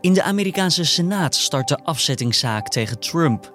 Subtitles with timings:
[0.00, 3.54] In de Amerikaanse Senaat start de afzettingszaak tegen Trump.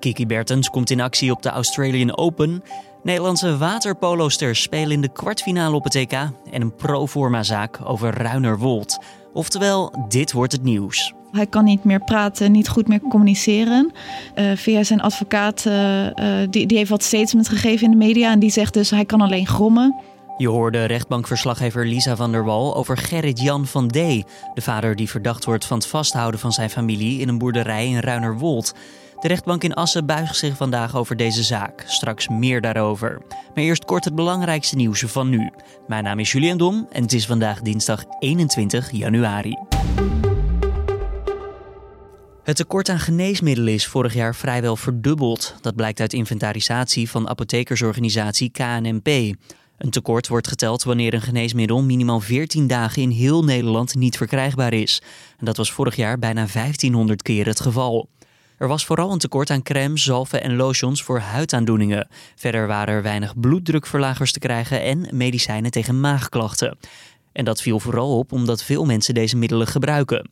[0.00, 2.62] Kiki Bertens komt in actie op de Australian Open.
[3.02, 6.12] Nederlandse waterpolosters spelen in de kwartfinale op het EK.
[6.50, 8.98] En een pro-forma-zaak over Ruinerwold.
[9.32, 11.12] Oftewel, dit wordt het nieuws.
[11.30, 13.92] Hij kan niet meer praten, niet goed meer communiceren.
[14.34, 16.12] Uh, via zijn advocaat, uh, uh,
[16.50, 18.30] die, die heeft wat statement gegeven in de media.
[18.30, 19.94] En die zegt dus hij kan alleen grommen.
[20.36, 23.92] Je hoorde rechtbankverslaggever Lisa van der Wal over Gerrit-Jan van D.
[23.94, 24.24] De
[24.54, 28.74] vader die verdacht wordt van het vasthouden van zijn familie in een boerderij in Ruinerwold.
[29.20, 31.84] De rechtbank in Assen buigt zich vandaag over deze zaak.
[31.86, 33.22] Straks meer daarover.
[33.54, 35.50] Maar eerst kort het belangrijkste nieuws van nu.
[35.86, 39.56] Mijn naam is Julian Dom en het is vandaag dinsdag 21 januari.
[42.42, 45.54] Het tekort aan geneesmiddelen is vorig jaar vrijwel verdubbeld.
[45.60, 49.34] Dat blijkt uit inventarisatie van apothekersorganisatie KNMP.
[49.82, 54.72] Een tekort wordt geteld wanneer een geneesmiddel minimaal 14 dagen in heel Nederland niet verkrijgbaar
[54.72, 55.02] is.
[55.38, 58.08] En dat was vorig jaar bijna 1500 keer het geval.
[58.58, 62.08] Er was vooral een tekort aan crème, zalven en lotions voor huidaandoeningen.
[62.34, 66.78] Verder waren er weinig bloeddrukverlagers te krijgen en medicijnen tegen maagklachten.
[67.32, 70.30] En dat viel vooral op omdat veel mensen deze middelen gebruiken.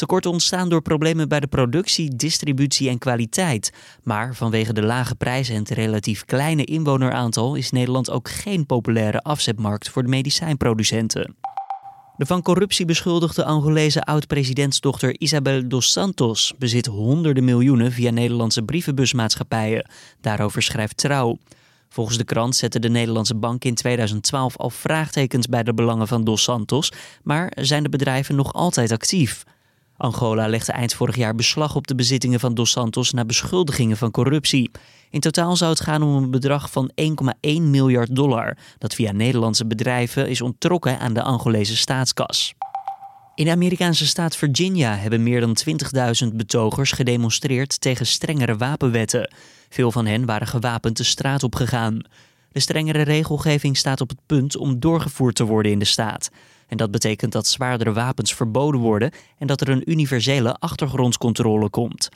[0.00, 3.72] Tekorten ontstaan door problemen bij de productie, distributie en kwaliteit.
[4.02, 9.20] Maar vanwege de lage prijzen en het relatief kleine inwoneraantal is Nederland ook geen populaire
[9.20, 11.36] afzetmarkt voor de medicijnproducenten.
[12.16, 19.90] De van corruptie beschuldigde Angolese oud-presidentsdochter Isabel dos Santos bezit honderden miljoenen via Nederlandse brievenbusmaatschappijen.
[20.20, 21.38] Daarover schrijft Trouw.
[21.88, 26.24] Volgens de krant zette de Nederlandse bank in 2012 al vraagtekens bij de belangen van
[26.24, 29.44] Dos Santos, maar zijn de bedrijven nog altijd actief.
[30.00, 34.10] Angola legde eind vorig jaar beslag op de bezittingen van Dos Santos na beschuldigingen van
[34.10, 34.70] corruptie.
[35.10, 39.66] In totaal zou het gaan om een bedrag van 1,1 miljard dollar, dat via Nederlandse
[39.66, 42.54] bedrijven is onttrokken aan de Angolese staatskas.
[43.34, 45.56] In de Amerikaanse staat Virginia hebben meer dan
[46.24, 49.32] 20.000 betogers gedemonstreerd tegen strengere wapenwetten.
[49.68, 52.02] Veel van hen waren gewapend de straat op gegaan.
[52.52, 56.30] De strengere regelgeving staat op het punt om doorgevoerd te worden in de staat.
[56.70, 62.08] En dat betekent dat zwaardere wapens verboden worden en dat er een universele achtergrondscontrole komt.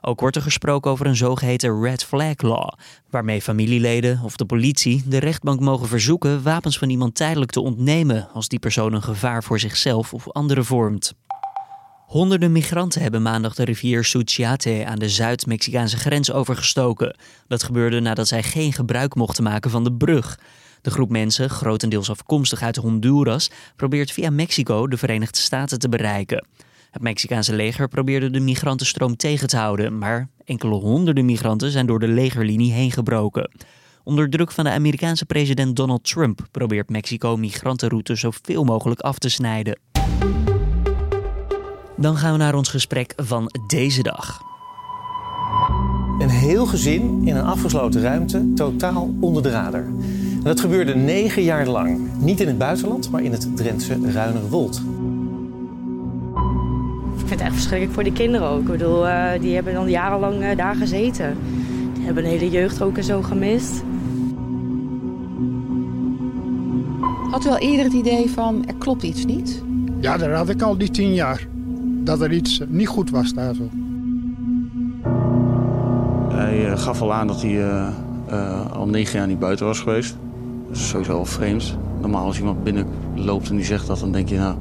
[0.00, 2.68] Ook wordt er gesproken over een zogeheten Red Flag Law,
[3.10, 8.28] waarmee familieleden of de politie de rechtbank mogen verzoeken wapens van iemand tijdelijk te ontnemen
[8.32, 11.14] als die persoon een gevaar voor zichzelf of anderen vormt.
[12.06, 17.16] Honderden migranten hebben maandag de rivier Suchiate aan de Zuid-Mexicaanse grens overgestoken.
[17.46, 20.38] Dat gebeurde nadat zij geen gebruik mochten maken van de brug.
[20.82, 26.46] De groep mensen, grotendeels afkomstig uit Honduras, probeert via Mexico de Verenigde Staten te bereiken.
[26.90, 31.98] Het Mexicaanse leger probeerde de migrantenstroom tegen te houden, maar enkele honderden migranten zijn door
[31.98, 33.50] de legerlinie heen gebroken.
[34.04, 39.28] Onder druk van de Amerikaanse president Donald Trump probeert Mexico migrantenroutes zoveel mogelijk af te
[39.28, 39.78] snijden.
[41.96, 44.40] Dan gaan we naar ons gesprek van deze dag.
[46.18, 49.84] Een heel gezin in een afgesloten ruimte, totaal onder de radar.
[50.42, 51.98] En dat gebeurde negen jaar lang.
[52.18, 54.82] Niet in het buitenland, maar in het Drentse Ruinerwold.
[57.16, 58.60] Ik vind het echt verschrikkelijk voor die kinderen ook.
[58.60, 61.36] Ik bedoel, uh, die hebben dan jarenlang uh, daar gezeten.
[61.94, 63.82] Die hebben een hele jeugd ook en zo gemist.
[67.30, 69.62] Had u al eerder het idee van er klopt iets niet?
[70.00, 71.46] Ja, dat had ik al die tien jaar.
[72.04, 73.68] Dat er iets niet goed was daar zo.
[76.28, 77.84] Hij uh, gaf al aan dat hij
[78.72, 80.16] al negen jaar niet buiten was geweest.
[80.72, 81.76] Sowieso wel vreemd.
[82.00, 84.56] Normaal als iemand binnenloopt en die zegt dat, dan denk je, nou,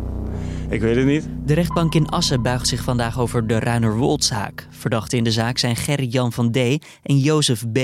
[0.69, 1.27] ik weet het niet.
[1.45, 4.67] De rechtbank in Assen buigt zich vandaag over de Ruinerwoldzaak.
[4.69, 6.57] Verdachten in de zaak zijn Gerrit-Jan van D.
[7.03, 7.79] en Jozef B.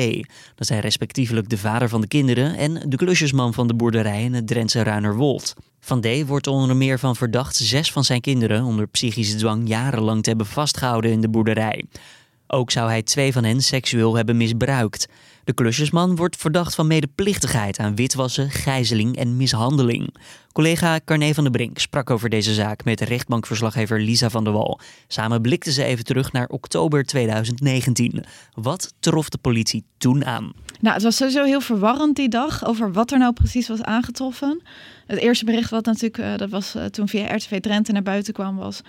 [0.55, 4.33] Dat zijn respectievelijk de vader van de kinderen en de klusjesman van de boerderij in
[4.33, 5.53] het Drentse Ruinerwold.
[5.79, 6.07] Van D.
[6.25, 10.47] wordt onder meer van verdacht zes van zijn kinderen onder psychische dwang jarenlang te hebben
[10.47, 11.85] vastgehouden in de boerderij.
[12.47, 15.07] Ook zou hij twee van hen seksueel hebben misbruikt.
[15.43, 20.15] De klusjesman wordt verdacht van medeplichtigheid aan witwassen, gijzeling en mishandeling.
[20.51, 24.79] Collega Carne van der Brink sprak over deze zaak met rechtbankverslaggever Lisa van der Wal.
[25.07, 28.23] Samen blikten ze even terug naar oktober 2019.
[28.53, 30.51] Wat trof de politie toen aan?
[30.79, 34.61] Nou, het was sowieso heel verwarrend die dag over wat er nou precies was aangetroffen.
[35.05, 38.33] Het eerste bericht wat natuurlijk, uh, dat was uh, toen via RTV Drenthe naar buiten
[38.33, 38.81] kwam, was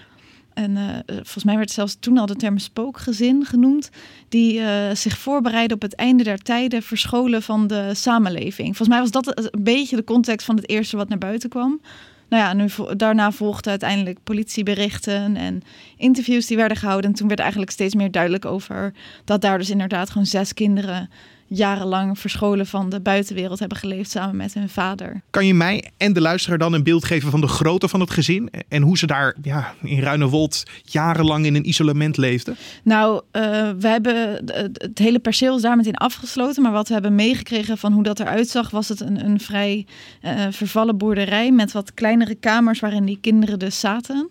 [0.59, 3.91] en uh, volgens mij werd zelfs toen al de term spookgezin genoemd,
[4.29, 8.77] die uh, zich voorbereiden op het einde der tijden, verscholen van de samenleving.
[8.77, 11.81] Volgens mij was dat een beetje de context van het eerste wat naar buiten kwam.
[12.29, 15.63] Nou ja, nu, daarna volgden uiteindelijk politieberichten en
[15.97, 17.11] interviews die werden gehouden.
[17.11, 18.93] En toen werd eigenlijk steeds meer duidelijk over
[19.25, 21.11] dat daar dus inderdaad gewoon zes kinderen
[21.49, 25.23] jarenlang verscholen van de buitenwereld hebben geleefd samen met hun vader.
[25.31, 28.11] Kan je mij en de luisteraar dan een beeld geven van de grootte van het
[28.11, 32.57] gezin en hoe ze daar ja, in Ruinewold jarenlang in een isolement leefden?
[32.83, 33.43] Nou, uh,
[33.79, 37.93] we hebben het hele perceel is daar meteen afgesloten, maar wat we hebben meegekregen van
[37.93, 39.87] hoe dat eruit zag, was het een, een vrij
[40.23, 44.29] uh, vervallen boerderij met wat kleinere kamers waarin die kinderen dus zaten.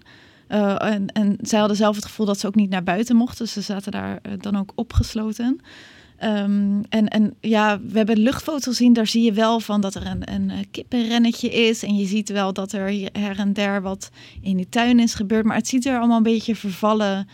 [0.50, 3.46] Uh, en, en zij hadden zelf het gevoel dat ze ook niet naar buiten mochten.
[3.46, 5.62] Dus ze zaten daar dan ook opgesloten.
[6.24, 8.94] Um, en, en ja, we hebben luchtfoto's gezien.
[8.94, 11.84] Daar zie je wel van dat er een, een kippenrennetje is.
[11.84, 14.10] En je ziet wel dat er her en der wat
[14.42, 15.46] in die tuin is gebeurd.
[15.46, 17.28] Maar het ziet er allemaal een beetje vervallen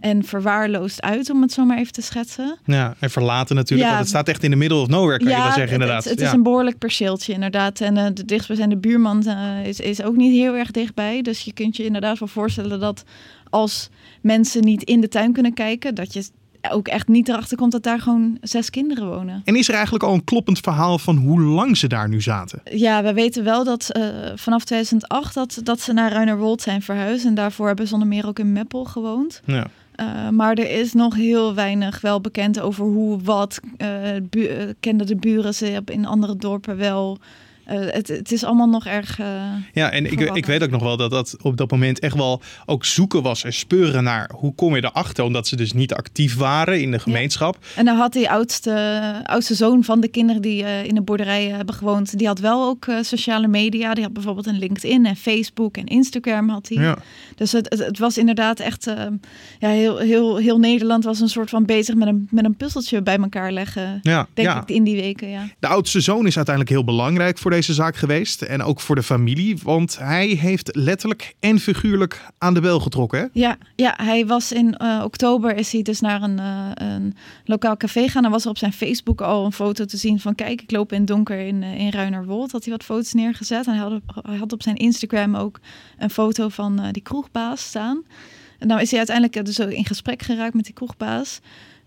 [0.00, 2.58] en verwaarloosd uit, om het zo maar even te schetsen.
[2.64, 5.28] Ja, en verlaten natuurlijk, ja, want het staat echt in de middle of nowhere, kan
[5.28, 6.02] ja, je wel zeggen inderdaad.
[6.02, 6.26] Het, het ja.
[6.26, 7.80] is een behoorlijk perceeltje inderdaad.
[7.80, 11.22] En uh, de dichtstbijzijnde buurman uh, is, is ook niet heel erg dichtbij.
[11.22, 13.04] Dus je kunt je inderdaad wel voorstellen dat
[13.50, 13.88] als
[14.20, 16.24] mensen niet in de tuin kunnen kijken, dat je
[16.70, 19.42] ook echt niet erachter komt dat daar gewoon zes kinderen wonen.
[19.44, 22.60] En is er eigenlijk al een kloppend verhaal van hoe lang ze daar nu zaten?
[22.64, 24.04] Ja, we weten wel dat uh,
[24.34, 27.24] vanaf 2008 dat, dat ze naar Ruinerwold zijn verhuisd.
[27.24, 29.42] En daarvoor hebben ze onder meer ook in Meppel gewoond.
[29.44, 29.66] Ja.
[29.96, 33.60] Uh, maar er is nog heel weinig wel bekend over hoe, wat.
[33.78, 37.18] Uh, uh, kenden de buren ze in andere dorpen wel.
[37.72, 39.18] Uh, het, het, is allemaal nog erg.
[39.18, 39.26] Uh,
[39.72, 42.42] ja, en ik, ik, weet ook nog wel dat dat op dat moment echt wel
[42.66, 46.36] ook zoeken was en speuren naar hoe kom je erachter, omdat ze dus niet actief
[46.36, 47.56] waren in de gemeenschap.
[47.60, 47.66] Ja.
[47.76, 51.46] En dan had die oudste, oudste zoon van de kinderen die uh, in de boerderij
[51.48, 53.94] hebben gewoond, die had wel ook sociale media.
[53.94, 56.82] Die had bijvoorbeeld een LinkedIn en Facebook en Instagram had hij.
[56.82, 56.98] Ja.
[57.36, 58.84] Dus het, het, het, was inderdaad echt,
[59.58, 63.02] ja, heel, heel, heel Nederland was een soort van bezig met een, met een puzzeltje
[63.02, 63.98] bij elkaar leggen.
[64.02, 64.60] Ja, denk ja.
[64.60, 65.28] ik in die weken.
[65.28, 65.48] Ja.
[65.58, 68.42] De oudste zoon is uiteindelijk heel belangrijk voor deze zaak geweest.
[68.42, 69.58] En ook voor de familie.
[69.62, 73.30] Want hij heeft letterlijk en figuurlijk aan de bel getrokken.
[73.32, 77.14] Ja, ja, hij was in uh, oktober is hij dus naar een, uh, een
[77.44, 78.24] lokaal café gaan.
[78.24, 80.92] En was er op zijn Facebook al een foto te zien van kijk, ik loop
[80.92, 82.52] in donker in, uh, in Ruinerwold.
[82.52, 83.66] Had hij wat foto's neergezet.
[83.66, 85.60] En hij had, hij had op zijn Instagram ook
[85.98, 88.02] een foto van die kroegbaas staan.
[88.58, 91.40] En nou is hij uiteindelijk dus ook in gesprek geraakt met die kroegbaas.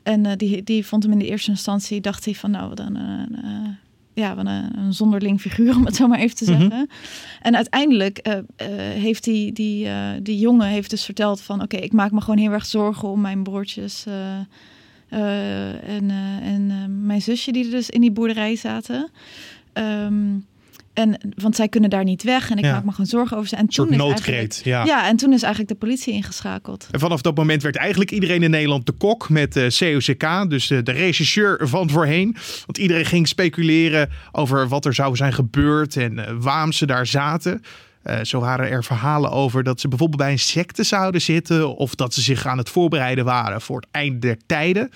[0.04, 2.98] En die, die vond hem in de eerste instantie, dacht hij van nou, dan
[4.14, 6.66] ja, een, een zonderling figuur, om het zo maar even te zeggen.
[6.66, 6.90] Mm -hmm.
[7.42, 8.42] En uiteindelijk uh, uh,
[9.02, 11.56] heeft die, die, uh, die jongen heeft dus verteld van...
[11.56, 14.06] oké, okay, ik maak me gewoon heel erg zorgen om mijn broertjes
[15.10, 16.12] en,
[16.42, 16.72] en
[17.06, 17.52] mijn zusje...
[17.52, 19.10] die er dus in die boerderij zaten.
[19.74, 20.46] Um,
[20.94, 22.74] en, want zij kunnen daar niet weg en ik Ja.
[22.74, 23.56] maak me gewoon zorgen over ze.
[23.56, 24.62] En toen noodkreet.
[24.64, 24.86] Ja.
[24.86, 26.88] Ja, en toen is eigenlijk de politie ingeschakeld.
[26.92, 30.68] En vanaf dat moment werd eigenlijk iedereen in Nederland de kok met de COCK, dus
[30.68, 32.36] de, de regisseur van voorheen.
[32.66, 37.08] Want iedereen ging speculeren over wat er zou zijn gebeurd en eh, waarom ze daar
[37.08, 37.62] zaten.
[38.04, 41.96] Eh, zo waren er verhalen over dat ze bijvoorbeeld bij een secte zouden zitten of
[41.96, 44.90] dat ze zich aan het voorbereiden waren voor het einde der tijden.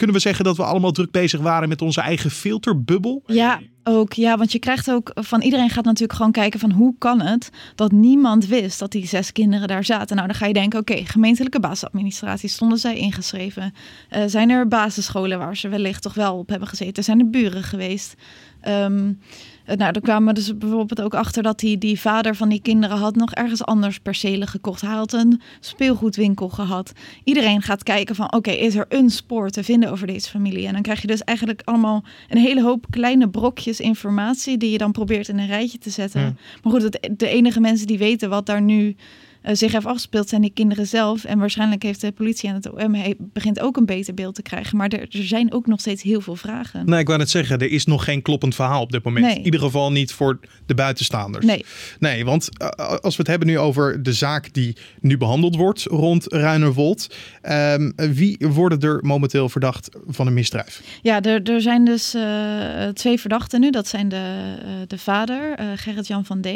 [0.00, 3.22] Kunnen we zeggen dat we allemaal druk bezig waren met onze eigen filterbubbel?
[3.26, 4.12] Ja, ook.
[4.12, 7.50] Ja, want je krijgt ook van iedereen gaat natuurlijk gewoon kijken van hoe kan het
[7.74, 10.16] dat niemand wist dat die zes kinderen daar zaten.
[10.16, 13.74] Nou, dan ga je denken, oké, gemeentelijke basisadministratie stonden zij ingeschreven.
[14.08, 17.04] Eh, zijn er basisscholen waar ze wellicht toch wel op hebben gezeten?
[17.04, 18.14] Zijn er buren geweest?
[18.60, 19.12] Ehm,
[19.59, 22.96] eh, nou, dan kwamen dus bijvoorbeeld ook achter dat die, die vader van die kinderen
[22.96, 24.80] had nog ergens anders percelen gekocht.
[24.80, 26.92] Hij had een speelgoedwinkel gehad.
[27.24, 30.66] Iedereen gaat kijken van, oké, is er een spoor te vinden over deze familie?
[30.66, 34.78] En dan krijg je dus eigenlijk allemaal een hele hoop kleine brokjes informatie die je
[34.78, 36.20] dan probeert in een rijtje te zetten.
[36.20, 36.34] Ja.
[36.62, 38.96] Maar goed, het, de enige mensen die weten wat daar nu
[39.42, 41.24] eh, zich heeft afgespeeld zijn die kinderen zelf.
[41.24, 44.42] En waarschijnlijk heeft de politie en het OM he- begint ook een beter beeld te
[44.42, 44.76] krijgen.
[44.76, 46.86] Maar er, er zijn ook nog steeds heel veel vragen.
[46.86, 49.26] Nee, ik wou net zeggen, er is nog geen kloppend verhaal op dit moment.
[49.26, 49.36] Nee.
[49.36, 51.46] In ieder geval niet voor de buitenstaanders.
[51.46, 51.64] Nee.
[51.98, 55.82] Nee, want uh, als we het hebben nu over de zaak die nu behandeld wordt
[55.82, 57.14] rond Ruinerwold.
[57.50, 60.82] Um, wie worden er momenteel verdacht van een misdrijf?
[61.02, 63.70] Ja, er, er zijn dus uh, twee verdachten nu.
[63.70, 64.54] Dat zijn de,
[64.86, 66.46] de vader, Gerrit-Jan van D.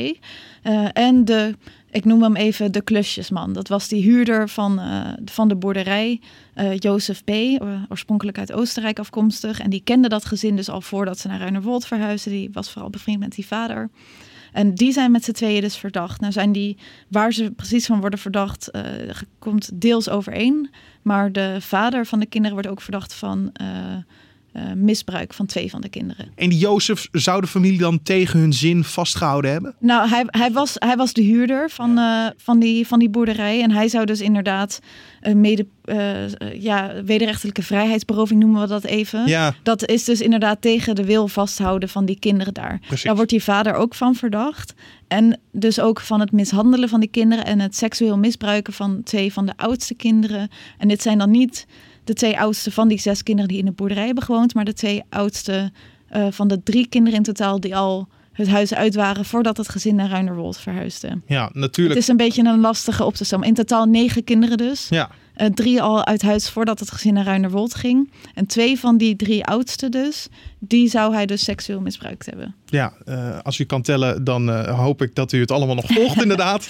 [0.93, 1.55] En de,
[1.95, 3.53] ik noem hem even de klusjesman.
[3.53, 6.21] Dat was die huurder van, uh, van de boerderij,
[6.57, 7.31] uh, Jozef B.,
[7.89, 9.61] oorspronkelijk uit Oostenrijk afkomstig.
[9.61, 12.33] En die kende dat gezin dus al voordat ze naar Ruinerwold verhuisden.
[12.33, 13.91] Die was vooral bevriend met die vader.
[14.53, 16.21] En die zijn met z'n tweeën dus verdacht.
[16.21, 16.77] Nou zijn die,
[17.09, 18.71] waar ze precies van worden verdacht,
[19.39, 20.71] komt deels overeen.
[21.03, 23.53] Maar de vader van de kinderen wordt ook verdacht van
[24.57, 26.29] uh, uh, misbruik van twee van de kinderen.
[26.35, 29.75] En die Jozef zou de familie dan tegen hun zin vastgehouden hebben?
[29.79, 33.63] Nou, hij, hij, was, hij was de huurder van, uh, van, die, van die boerderij.
[33.63, 34.81] En hij zou dus inderdaad
[35.21, 39.27] een mede, uh, ja, wederrechtelijke vrijheidsberoving noemen we dat even.
[39.27, 39.55] Ja.
[39.63, 42.81] Dat is dus inderdaad tegen de wil vasthouden van die kinderen daar.
[42.87, 43.05] Precies.
[43.05, 44.75] Daar wordt die vader ook van verdacht.
[45.09, 49.33] En dus ook van het mishandelen van die kinderen en het seksueel misbruiken van twee
[49.33, 50.51] van de oudste kinderen.
[50.79, 51.67] En dit zijn dan niet
[52.05, 54.73] de twee oudste van die zes kinderen die in de boerderij hebben gewoond, maar de
[54.73, 55.73] twee oudste
[56.17, 59.69] uh, van de drie kinderen in totaal die al het huis uit waren voordat het
[59.69, 61.21] gezin naar Ruinerwold verhuisde.
[61.27, 61.95] Ja, natuurlijk.
[61.95, 63.49] Het is een beetje een lastige op te sommen.
[63.49, 64.89] In totaal negen kinderen dus.
[64.89, 65.11] Ja.
[65.37, 68.11] Uh, drie al uit huis voordat het gezin naar Ruinerwold ging.
[68.35, 72.55] En twee van die drie oudste dus, die zou hij dus seksueel misbruikt hebben.
[72.67, 75.87] Ja, uh, als u kan tellen, dan uh, hoop ik dat u het allemaal nog
[75.87, 76.69] volgt inderdaad.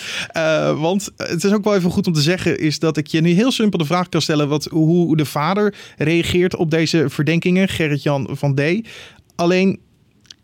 [0.77, 3.31] want het is ook wel even goed om te zeggen, is dat ik je nu
[3.31, 8.29] heel simpel de vraag kan stellen wat, hoe de vader reageert op deze verdenkingen, Gerrit-Jan
[8.33, 8.61] van D.
[9.35, 9.81] Alleen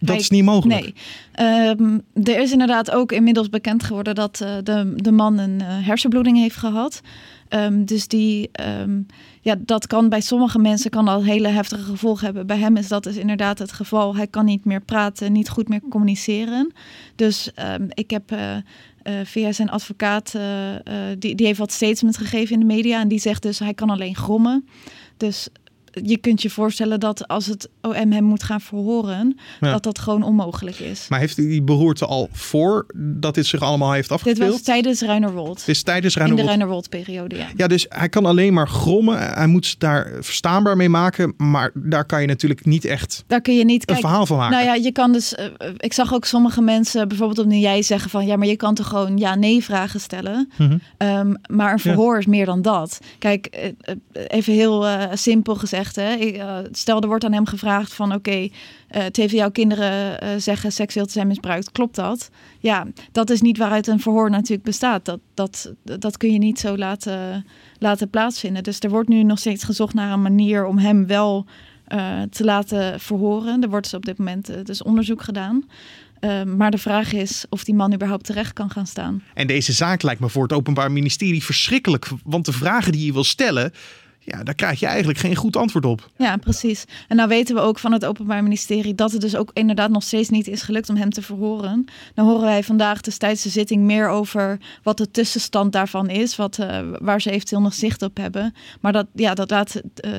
[0.00, 0.92] dat is niet mogelijk.
[1.34, 1.68] Nee.
[1.68, 5.66] Um, er is inderdaad ook inmiddels bekend geworden dat uh, de, de man een uh,
[5.86, 7.00] hersenbloeding heeft gehad.
[7.54, 9.06] Um, dus die, um,
[9.40, 12.46] ja, dat kan bij sommige mensen kan al hele heftige gevolgen hebben.
[12.46, 14.16] Bij hem is dat dus inderdaad het geval.
[14.16, 16.72] Hij kan niet meer praten, niet goed meer communiceren.
[17.16, 17.50] Dus
[17.88, 18.56] ik heb uh,
[19.24, 20.34] via zijn advocaat,
[21.18, 23.00] die, die heeft wat statement gegeven in de media.
[23.00, 24.68] En die zegt dus hij kan alleen grommen.
[25.16, 25.48] Dus
[25.92, 30.22] je kunt je voorstellen dat als het OM hem moet gaan verhoren, dat dat gewoon
[30.22, 31.06] onmogelijk is.
[31.08, 34.38] Maar heeft die beroerte al voor dat dit zich allemaal heeft afgespeeld?
[34.38, 35.58] Dit was tijdens Ruinerwold.
[35.58, 36.48] Dit is tijdens Ruinerwold.
[36.48, 37.46] In de Ruinerwold-periode, ja.
[37.56, 39.18] Ja, dus hij kan alleen maar grommen.
[39.18, 43.40] Hij moet ze daar verstaanbaar mee maken, maar daar kan je natuurlijk niet echt daar
[43.40, 44.56] kun je niet, een kijk, verhaal van maken.
[44.56, 45.32] Nou ja, je kan dus...
[45.32, 48.26] Uh, ik zag ook sommige mensen, bijvoorbeeld op jij zeggen van...
[48.26, 50.50] ja, maar je kan toch gewoon ja-nee vragen stellen.
[50.56, 51.08] Mm -hmm.
[51.08, 52.18] um, maar een verhoor ja.
[52.18, 52.98] is meer dan dat.
[53.18, 53.94] Kijk, uh,
[54.26, 56.14] even heel uh, simpel gezegd Hè?
[56.14, 58.52] Ik, uh, stel, er wordt aan hem gevraagd van oké, okay,
[58.96, 61.72] uh, tegen jouw kinderen uh, zeggen seksueel te zijn misbruikt.
[61.72, 62.30] Klopt dat?
[62.58, 65.04] Ja, dat is niet waaruit een verhoor natuurlijk bestaat.
[65.04, 67.46] Dat, dat, dat kun je niet zo laten,
[67.78, 68.62] laten plaatsvinden.
[68.62, 71.46] Dus er wordt nu nog steeds gezocht naar een manier om hem wel
[72.30, 73.62] te laten verhoren.
[73.62, 75.64] Er wordt dus op dit moment dus onderzoek gedaan.
[76.56, 79.22] Maar de vraag is of die man überhaupt terecht kan gaan staan.
[79.34, 82.08] En deze zaak lijkt me voor het Openbaar Ministerie verschrikkelijk.
[82.24, 83.72] Want de vragen die je wil stellen,
[84.30, 86.10] ja, daar krijg je eigenlijk geen goed antwoord op.
[86.16, 86.84] Ja, precies.
[87.08, 90.02] En nou weten we ook van het Openbaar Ministerie dat het dus ook inderdaad nog
[90.02, 91.84] steeds niet is gelukt om hem te verhoren.
[92.14, 96.36] Dan horen wij vandaag dus tijdens de zitting meer over wat de tussenstand daarvan is,
[96.36, 98.54] wat, uh, waar ze eventueel nog zicht op hebben.
[98.80, 100.12] Maar dat, ja, dat laat uh,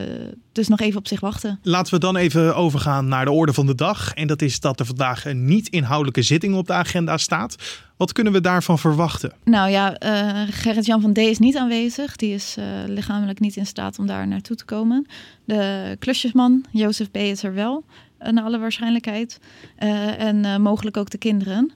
[0.52, 1.60] dus nog even op zich wachten.
[1.64, 4.14] Laten we dan even overgaan naar de orde van de dag.
[4.14, 7.56] En dat is dat er vandaag een niet-inhoudelijke zitting op de agenda staat.
[7.98, 9.34] Wat kunnen we daarvan verwachten?
[9.44, 12.16] Nou ja, uh, Gerrit-Jan van D is niet aanwezig.
[12.16, 15.08] Die is uh, lichamelijk niet in staat om daar naartoe te komen.
[15.46, 17.18] De klusjesman, Jozef B.
[17.18, 17.84] is er wel,
[18.20, 19.40] naar alle waarschijnlijkheid.
[19.80, 21.72] Uh, en mogelijk ook de kinderen.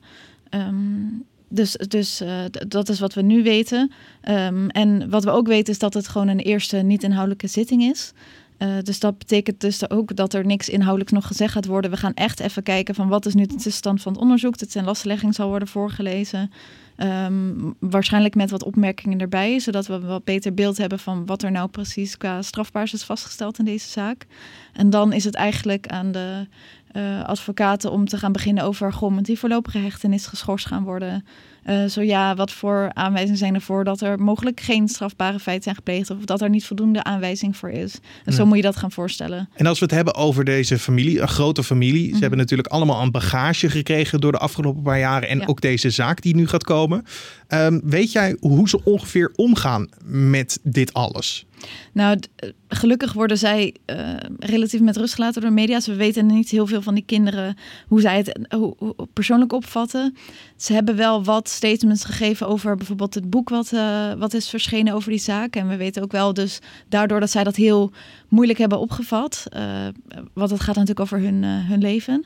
[0.50, 2.30] Um, dus, dus uh,
[2.68, 3.92] dat is wat we nu weten.
[4.30, 8.14] Um, en wat we ook weten is dat het gewoon een eerste niet-inhoudelijke zitting is.
[8.60, 11.92] Uh, dus dat betekent dus ook dat er niks inhoudelijks nog gezegd gaat worden.
[11.92, 14.56] We gaan echt even kijken van wat is nu de tussenstand van het onderzoek.
[14.56, 16.52] Ten lastlegging zal worden voorgelezen.
[16.98, 21.52] Um, waarschijnlijk met wat opmerkingen erbij, zodat we wat beter beeld hebben van wat er
[21.52, 24.26] nou precies qua strafbaars is vastgesteld in deze zaak.
[24.74, 26.48] En dan is het eigenlijk aan de
[26.94, 31.26] uh, advocaten om te gaan beginnen over goh, die voorlopige hechtenis geschorst gaan worden.
[31.70, 35.76] Uh, zo ja, wat voor aanwijzingen zijn ervoor dat er mogelijk geen strafbare feiten zijn
[35.76, 37.94] gepleegd of dat er niet voldoende aanwijzing voor is.
[37.94, 38.32] En ja.
[38.32, 39.50] zo moet je dat gaan voorstellen.
[39.56, 42.14] En als we het hebben over deze familie, een grote familie, mm -hmm.
[42.14, 45.46] ze hebben natuurlijk allemaal een bagage gekregen door de afgelopen paar jaren en ja.
[45.46, 47.06] ook deze zaak die nu gaat komen.
[47.50, 51.46] Um, weet jij hoe ze ongeveer omgaan met dit alles?
[51.94, 52.20] Nou,
[52.68, 55.76] gelukkig worden zij uh, relatief met rust gelaten door de media.
[55.76, 57.58] Dus we weten niet heel veel van die kinderen
[57.88, 60.16] hoe zij het hoe, hoe persoonlijk opvatten.
[60.58, 63.74] Ze hebben wel wat statements gegeven over bijvoorbeeld het boek wat,
[64.18, 65.56] wat is verschenen over die zaak.
[65.56, 67.92] En we weten ook wel dus daardoor dat zij dat heel
[68.28, 69.46] moeilijk hebben opgevat.
[69.56, 69.88] Uh,
[70.34, 72.26] want het gaat natuurlijk over hun, hun leven.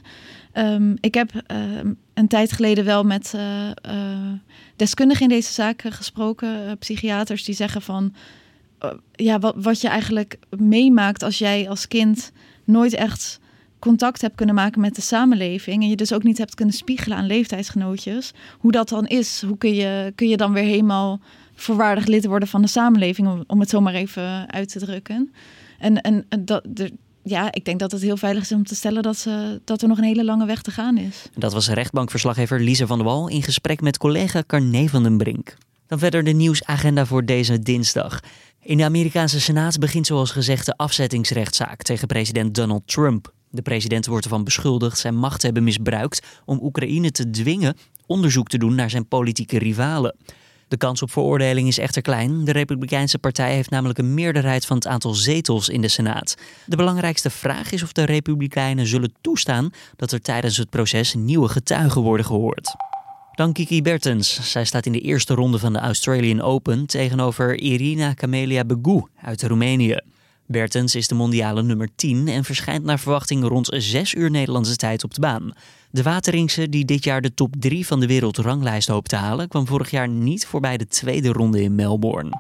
[0.54, 1.32] Um, ik heb
[2.14, 3.36] een tijd geleden wel met
[4.76, 6.78] deskundigen in deze zaak gesproken.
[6.78, 8.14] psychiaters die zeggen van
[9.12, 12.32] ja, wat, wat je eigenlijk meemaakt als jij als kind
[12.64, 13.40] nooit echt
[13.80, 17.18] contact hebt kunnen maken met de samenleving en je dus ook niet hebt kunnen spiegelen
[17.18, 21.20] aan leeftijdsgenootjes, hoe dat dan is, hoe kun je, kun je dan weer helemaal
[21.56, 25.34] voorwaardig lid worden van de samenleving, om, om het zomaar even uit te drukken.
[25.80, 26.64] En, en dat,
[27.24, 29.88] ja, ik denk dat het heel veilig is om te stellen dat, ze, dat er
[29.88, 31.30] nog een hele lange weg te gaan is.
[31.36, 35.56] Dat was rechtbankverslaggever Lise van der Wal in gesprek met collega Carne van den Brink.
[35.88, 38.20] Dan verder de nieuwsagenda voor deze dinsdag.
[38.70, 43.34] In de Amerikaanse Senaat begint zoals gezegd de afzettingsrechtszaak tegen president Donald Trump.
[43.52, 48.48] De president wordt ervan beschuldigd zijn macht te hebben misbruikt om Oekraïne te dwingen onderzoek
[48.48, 50.16] te doen naar zijn politieke rivalen.
[50.68, 52.44] De kans op veroordeling is echter klein.
[52.46, 56.36] De Republikeinse partij heeft namelijk een meerderheid van het aantal zetels in de Senaat.
[56.66, 61.48] De belangrijkste vraag is of de Republikeinen zullen toestaan dat er tijdens het proces nieuwe
[61.48, 62.76] getuigen worden gehoord.
[63.40, 64.52] Dan Kiki Bertens.
[64.52, 69.44] Zij staat in de eerste ronde van de Australian Open tegenover Irina Camelia Begu uit
[69.44, 70.00] Roemenië.
[70.46, 75.04] Bertens is de mondiale nummer 10 en verschijnt naar verwachting rond 6 uur Nederlandse tijd
[75.04, 75.54] op de baan.
[75.92, 79.68] De Wateringse, die dit jaar de top 3 van de wereldranglijst hoopt te halen, kwam
[79.68, 82.32] vorig jaar niet voorbij de tweede ronde in Melbourne.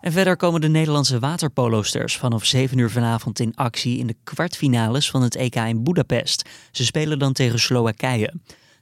[0.00, 5.10] En verder komen de Nederlandse waterpolosters vanaf 7 uur vanavond in actie in de kwartfinales
[5.10, 6.48] van het EK in Budapest.
[6.70, 8.32] Ze spelen dan tegen Slowakije.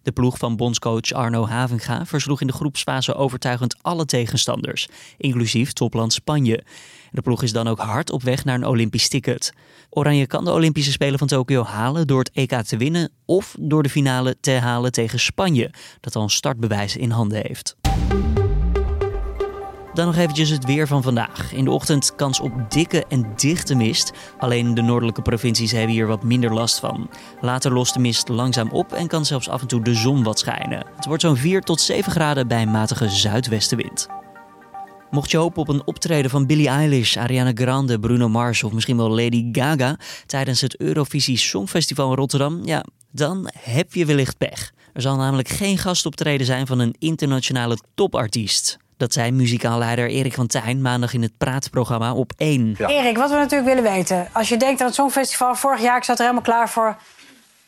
[0.04, 6.12] De ploeg van bondscoach Arno Havenga versloeg in de groepsfase overtuigend alle tegenstanders, inclusief topland
[6.12, 6.64] Spanje.
[7.11, 9.52] De ploeg is dan ook hard op weg naar een Olympisch ticket.
[9.90, 13.82] Oranje kan de Olympische Spelen van Tokio halen door het EK te winnen of door
[13.82, 15.70] de finale te halen tegen Spanje,
[16.00, 17.76] dat al een startbewijs in handen heeft.
[19.94, 21.52] Dan nog eventjes het weer van vandaag.
[21.52, 24.12] In de ochtend kans op dikke en dichte mist.
[24.38, 27.10] Alleen de noordelijke provincies hebben hier wat minder last van.
[27.40, 30.38] Later lost de mist langzaam op en kan zelfs af en toe de zon wat
[30.38, 30.86] schijnen.
[30.96, 34.08] Het wordt zo'n 4 tot 7 graden bij een matige zuidwestenwind.
[35.10, 38.96] Mocht je hopen op een optreden van Billie Eilish, Ariana Grande, Bruno Mars of misschien
[38.96, 44.72] wel Lady Gaga tijdens het Eurovisie Songfestival in Rotterdam, ja, dan heb je wellicht pech.
[44.92, 48.78] Er zal namelijk geen gastoptreden zijn van een internationale topartiest.
[48.96, 52.74] Dat zei muzikaal leider Erik van Tijn maandag in het praatprogramma op 1.
[52.78, 54.28] Erik, wat we natuurlijk willen weten.
[54.32, 56.96] Als je denkt aan het Songfestival vorig jaar, ik zat er helemaal klaar voor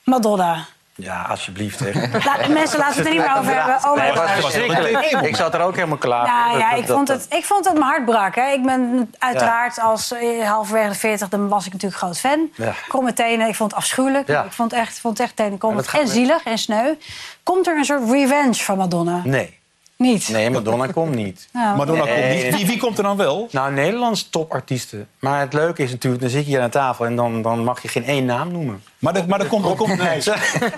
[0.04, 0.64] Madonna.
[0.94, 1.80] Ja, alsjeblieft.
[2.24, 3.76] La- mensen laten het er niet meer over hebben.
[3.90, 5.22] Oh, Nee, was.
[5.22, 6.58] Ik zat er ook helemaal klaar Ja, voor.
[6.58, 8.34] ja Dat- ik, vond dat- het, ik vond het mijn hart brak.
[8.34, 8.50] Hè.
[8.52, 12.48] Ik ben uiteraard als eh, halverwege de 40, dan was ik natuurlijk groot fan.
[12.54, 12.72] Ja.
[12.88, 14.26] Kromme tenen, ik vond het afschuwelijk.
[14.28, 14.42] Ja.
[14.44, 16.94] Ik vond het echt, vond het echt en zielig en sneu.
[17.42, 19.20] Komt er een soort revenge van Madonna?
[19.24, 19.58] Nee.
[19.98, 20.28] Niet?
[20.28, 21.48] Nee, Madonna komt niet.
[21.52, 22.14] Nou, Madonna Nee.
[22.32, 22.56] komt niet.
[22.56, 23.48] Wie, wie komt er dan wel?
[23.50, 25.08] Nou, Nederlands topartiesten.
[25.18, 27.04] Maar het leuke is natuurlijk, dan zit je hier aan tafel...
[27.06, 28.82] en dan, dan mag je geen één naam noemen.
[28.98, 29.90] Maar er, maar er komt, er komt,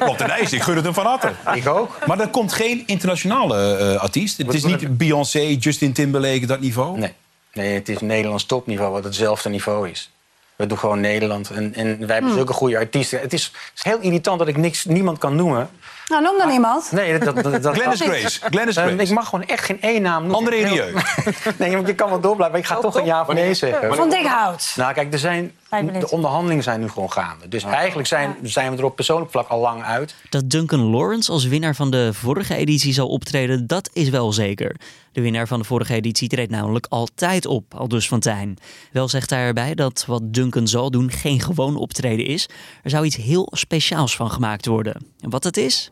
[0.01, 1.31] Rob de Nijs, ik gun het hem van harte.
[1.55, 1.99] Ik ook.
[2.07, 4.37] Maar er komt geen internationale eh, artiest.
[4.39, 6.99] Het is niet Beyoncé, Justin Timberlake, dat niveau.
[6.99, 7.13] Nee.
[7.53, 10.11] nee, het is Nederlands topniveau, wat hetzelfde niveau is.
[10.57, 11.51] We doen gewoon Nederland.
[11.51, 12.09] En, en wij Hmm.
[12.09, 13.21] hebben zulke goede artiesten.
[13.21, 15.69] Het is, het is heel irritant dat ik niks, niemand kan noemen.
[16.09, 16.93] Nou, noem dan iemand.
[16.93, 18.41] Nee, dat, dat, dat, Glennis dat- Grace.
[18.51, 19.03] Glennis Eh, Grace.
[19.03, 20.39] ik mag gewoon echt geen één naam noemen.
[20.39, 20.95] André Rieu.
[21.59, 22.51] nee, want je kan wel doorblijven.
[22.51, 23.95] maar Ik ga toch een ja of nee zeggen.
[23.97, 24.73] Van Dikhout.
[24.77, 25.53] Nou, kijk, er zijn,
[26.01, 27.49] de onderhandelingen zijn nu gewoon gaande.
[27.49, 30.15] Dus eigenlijk zijn, zijn we er op persoonlijk vlak al lang uit.
[30.31, 34.77] Dat Duncan Lawrence als winnaar van de vorige editie zal optreden, dat is wel zeker.
[35.13, 38.57] De winnaar van de vorige editie treedt namelijk altijd op, al dus van Tijn.
[38.93, 42.49] Wel zegt hij erbij dat wat Duncan zal doen geen gewoon optreden is.
[42.83, 45.07] Er zou iets heel speciaals van gemaakt worden.
[45.21, 45.91] En wat het is,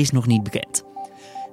[0.00, 0.84] is nog niet bekend.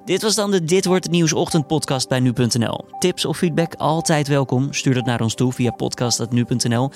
[0.04, 2.84] Dit was dan de Dit Wordt Het Nieuws ochtendpodcast bij Nu.nl.
[2.98, 4.72] Tips of feedback altijd welkom.
[4.72, 6.90] Stuur dat naar ons toe via podcast.nu.nl.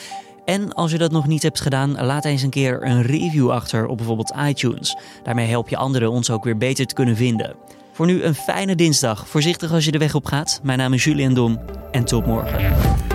[0.44, 3.86] En als je dat nog niet hebt gedaan, laat eens een keer een review achter
[3.86, 4.96] op bijvoorbeeld iTunes.
[5.22, 7.54] Daarmee help je anderen ons ook weer beter te kunnen vinden.
[7.92, 9.28] Voor nu een fijne dinsdag.
[9.28, 10.60] Voorzichtig als je de weg op gaat.
[10.62, 13.07] Mijn naam is Julian Dom en tot morgen.